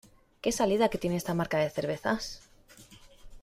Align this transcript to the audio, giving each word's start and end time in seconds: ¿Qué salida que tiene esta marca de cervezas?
¿Qué 0.41 0.51
salida 0.51 0.89
que 0.89 0.97
tiene 0.97 1.15
esta 1.15 1.35
marca 1.35 1.59
de 1.59 1.69
cervezas? 1.69 2.41